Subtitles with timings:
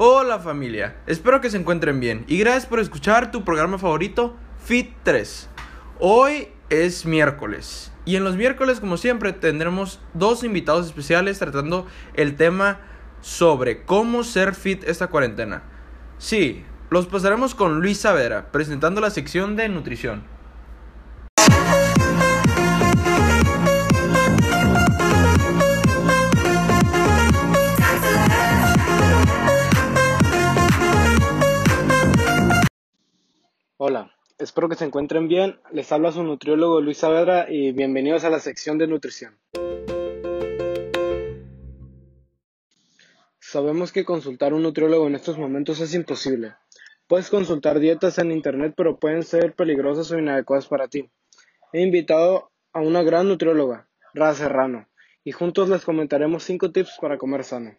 [0.00, 4.92] Hola familia, espero que se encuentren bien y gracias por escuchar tu programa favorito Fit
[5.02, 5.48] 3.
[5.98, 12.36] Hoy es miércoles y en los miércoles como siempre tendremos dos invitados especiales tratando el
[12.36, 12.78] tema
[13.22, 15.64] sobre cómo ser fit esta cuarentena.
[16.18, 20.22] Sí, los pasaremos con Luis Savera presentando la sección de nutrición.
[34.48, 35.60] Espero que se encuentren bien.
[35.72, 39.38] Les habla su nutriólogo Luis Saavedra y bienvenidos a la sección de nutrición.
[43.38, 46.54] Sabemos que consultar a un nutriólogo en estos momentos es imposible.
[47.06, 51.10] Puedes consultar dietas en internet, pero pueden ser peligrosas o inadecuadas para ti.
[51.74, 54.88] He invitado a una gran nutrióloga, Ra Serrano,
[55.24, 57.76] y juntos les comentaremos 5 tips para comer sano.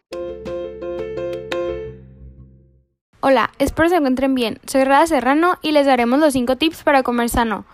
[3.22, 4.62] Hola, espero se encuentren bien.
[4.66, 7.66] Soy Rada Serrano y les daremos los 5 tips para comer sano.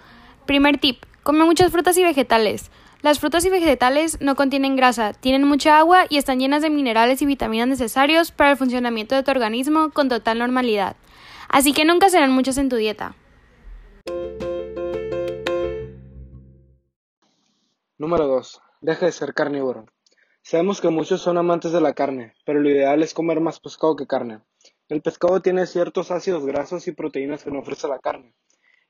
[0.47, 2.71] Primer tip, come muchas frutas y vegetales.
[3.03, 7.21] Las frutas y vegetales no contienen grasa, tienen mucha agua y están llenas de minerales
[7.21, 10.95] y vitaminas necesarios para el funcionamiento de tu organismo con total normalidad.
[11.47, 13.13] Así que nunca serán muchas en tu dieta.
[17.99, 18.61] Número 2.
[18.81, 19.85] Deja de ser carnívoro.
[20.41, 23.95] Sabemos que muchos son amantes de la carne, pero lo ideal es comer más pescado
[23.95, 24.39] que carne.
[24.88, 28.36] El pescado tiene ciertos ácidos grasos y proteínas que no ofrece la carne.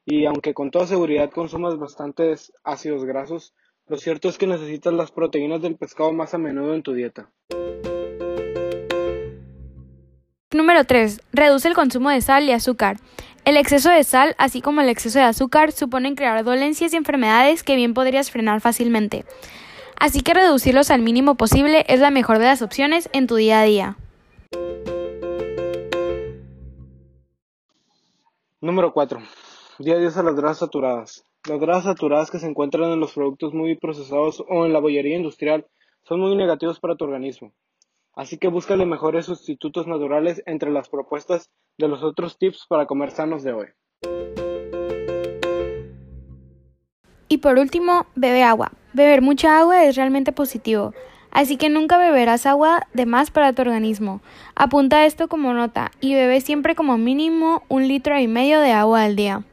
[0.03, 3.53] Y aunque con toda seguridad consumas bastantes ácidos grasos,
[3.87, 7.31] lo cierto es que necesitas las proteínas del pescado más a menudo en tu dieta.
[10.51, 11.21] Número 3.
[11.31, 12.97] Reduce el consumo de sal y azúcar.
[13.45, 17.63] El exceso de sal, así como el exceso de azúcar, suponen crear dolencias y enfermedades
[17.63, 19.23] que bien podrías frenar fácilmente.
[19.97, 23.61] Así que reducirlos al mínimo posible es la mejor de las opciones en tu día
[23.61, 23.97] a día.
[28.65, 29.19] Número 4.
[29.77, 31.23] Día adiós a las grasas saturadas.
[31.47, 35.15] Las grasas saturadas que se encuentran en los productos muy procesados o en la bollería
[35.15, 35.67] industrial
[36.01, 37.53] son muy negativos para tu organismo.
[38.15, 43.11] Así que búscale mejores sustitutos naturales entre las propuestas de los otros tips para comer
[43.11, 43.67] sanos de hoy.
[47.27, 48.71] Y por último, bebe agua.
[48.93, 50.95] Beber mucha agua es realmente positivo.
[51.35, 54.21] Así que nunca beberás agua de más para tu organismo.
[54.55, 59.03] Apunta esto como nota y bebe siempre como mínimo un litro y medio de agua
[59.03, 59.43] al día.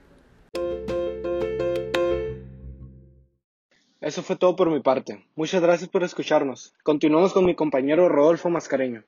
[4.00, 5.26] Eso fue todo por mi parte.
[5.34, 6.72] Muchas gracias por escucharnos.
[6.84, 9.02] Continuamos con mi compañero Rodolfo Mascareño.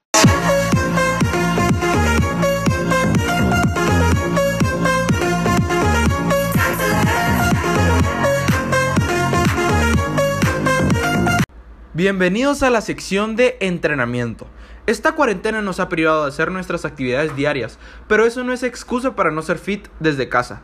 [11.97, 14.49] Bienvenidos a la sección de entrenamiento.
[14.89, 17.79] Esta cuarentena nos ha privado de hacer nuestras actividades diarias,
[18.09, 20.63] pero eso no es excusa para no ser fit desde casa.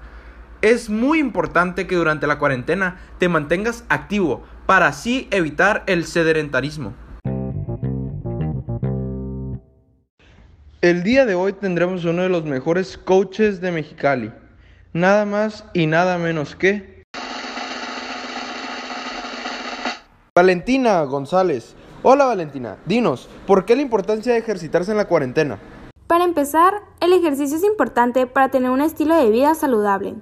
[0.60, 6.94] Es muy importante que durante la cuarentena te mantengas activo para así evitar el sedentarismo.
[10.80, 14.32] El día de hoy tendremos uno de los mejores coaches de Mexicali.
[14.92, 16.99] Nada más y nada menos que
[20.40, 21.74] Valentina González.
[22.02, 25.58] Hola Valentina, dinos, ¿por qué la importancia de ejercitarse en la cuarentena?
[26.06, 30.14] Para empezar, el ejercicio es importante para tener un estilo de vida saludable.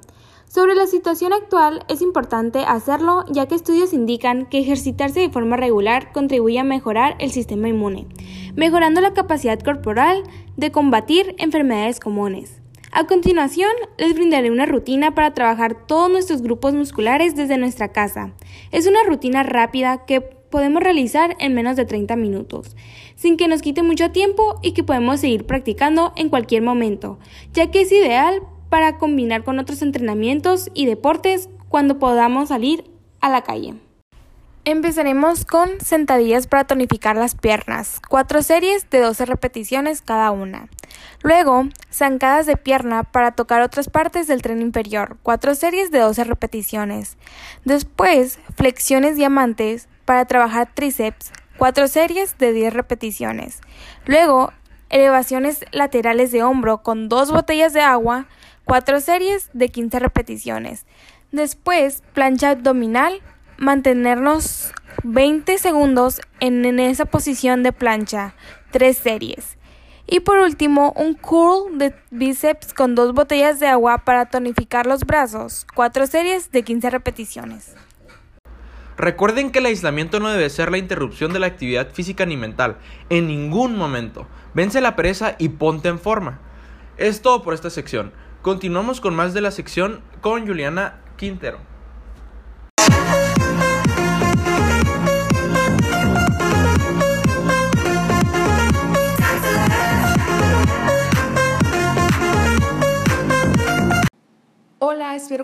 [0.49, 5.57] Sobre la situación actual, es importante hacerlo ya que estudios indican que ejercitarse de forma
[5.57, 8.09] regular contribuye a mejorar el sistema inmune,
[8.57, 10.25] mejorando la capacidad corporal
[10.57, 12.58] de combatir enfermedades comunes.
[12.99, 18.33] A continuación, les brindaré una rutina para trabajar todos nuestros grupos musculares desde nuestra casa.
[18.73, 22.75] Es una rutina rápida que podemos realizar en menos de 30 minutos,
[23.15, 27.21] sin que nos quite mucho tiempo y que podemos seguir practicando en cualquier momento,
[27.53, 32.83] ya que es ideal para combinar con otros entrenamientos y deportes cuando podamos salir
[33.21, 33.75] a la calle.
[34.71, 40.69] Empezaremos con sentadillas para tonificar las piernas, cuatro series de 12 repeticiones cada una.
[41.23, 46.25] Luego, zancadas de pierna para tocar otras partes del tren inferior, cuatro series de 12
[46.25, 47.17] repeticiones.
[47.65, 53.63] Después, flexiones diamantes para trabajar tríceps, cuatro series de 10 repeticiones.
[54.05, 54.53] Luego,
[54.91, 58.27] elevaciones laterales de hombro con dos botellas de agua,
[58.67, 60.85] cuatro series de 15 repeticiones.
[61.33, 63.23] Después, plancha abdominal
[63.59, 64.73] mantenernos
[65.03, 68.35] 20 segundos en, esa posición de plancha,
[68.71, 69.59] tres series.
[70.07, 75.05] Y por último, un curl de bíceps con dos botellas de agua para tonificar los
[75.05, 77.75] brazos, cuatro series de 15 repeticiones.
[78.97, 82.79] Recuerden que el aislamiento no debe ser la interrupción de la actividad física ni mental,
[83.11, 84.27] en ningún momento.
[84.55, 86.41] Vence la pereza y ponte en forma.
[86.97, 88.13] Es todo por esta sección.
[88.43, 91.59] Continuamos con más de la sección con Juliana Quintero.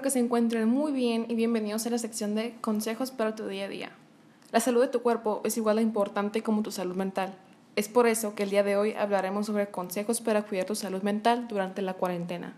[0.04, 3.64] Que se encuentren muy bien y bienvenidos a la sección de consejos para tu día
[3.64, 3.90] a día.
[4.52, 7.34] La salud de tu cuerpo es igual de importante como tu salud mental.
[7.74, 11.00] Es por eso que el día de hoy hablaremos sobre consejos para cuidar tu salud
[11.00, 12.54] mental durante la cuarentena.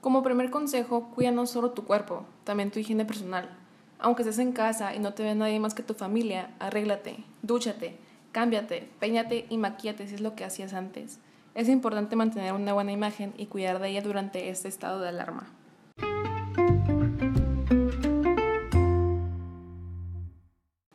[0.00, 3.50] Como primer consejo, cuida no solo tu cuerpo, también tu higiene personal.
[3.98, 7.98] Aunque estés en casa y no te ve nadie más que tu familia, arréglate, dúchate,
[8.32, 11.20] cámbiate, peñate y maquíate si es lo que hacías antes.
[11.54, 15.48] Es importante mantener una buena imagen y cuidar de ella durante este estado de alarma.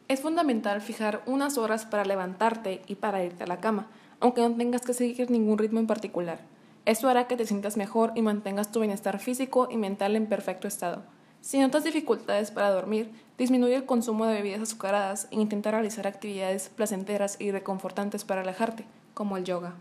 [0.07, 3.87] Es fundamental fijar unas horas para levantarte y para irte a la cama,
[4.21, 6.39] aunque no tengas que seguir ningún ritmo en particular.
[6.85, 10.67] Esto hará que te sientas mejor y mantengas tu bienestar físico y mental en perfecto
[10.69, 11.03] estado.
[11.41, 16.69] Si notas dificultades para dormir, disminuye el consumo de bebidas azucaradas e intenta realizar actividades
[16.69, 19.75] placenteras y reconfortantes para relajarte, como el yoga.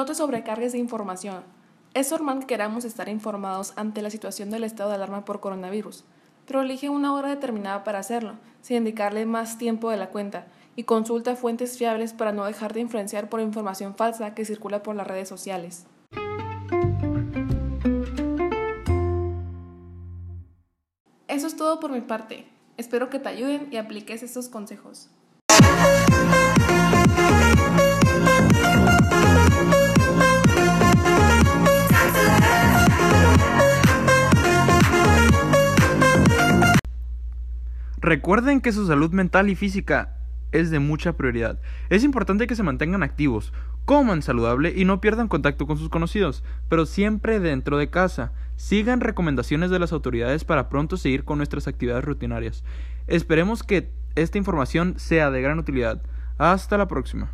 [0.00, 1.42] No te sobrecargues de información.
[1.92, 6.04] Es normal que queramos estar informados ante la situación del estado de alarma por coronavirus,
[6.46, 10.84] pero elige una hora determinada para hacerlo, sin indicarle más tiempo de la cuenta, y
[10.84, 15.06] consulta fuentes fiables para no dejar de influenciar por información falsa que circula por las
[15.06, 15.84] redes sociales.
[21.28, 22.46] Eso es todo por mi parte.
[22.78, 25.10] Espero que te ayuden y apliques estos consejos.
[38.10, 40.16] Recuerden que su salud mental y física
[40.50, 41.60] es de mucha prioridad.
[41.90, 43.52] Es importante que se mantengan activos,
[43.84, 48.32] coman saludable y no pierdan contacto con sus conocidos, pero siempre dentro de casa.
[48.56, 52.64] Sigan recomendaciones de las autoridades para pronto seguir con nuestras actividades rutinarias.
[53.06, 56.02] Esperemos que esta información sea de gran utilidad.
[56.36, 57.30] Hasta la próxima.